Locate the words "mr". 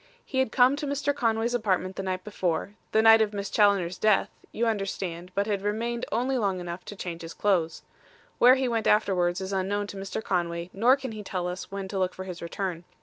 0.87-1.13, 9.97-10.23